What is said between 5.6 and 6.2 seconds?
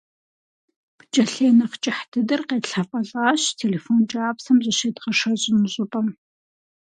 щӀыпӀэм.